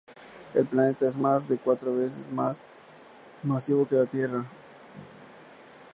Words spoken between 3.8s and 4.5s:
que la Tierra.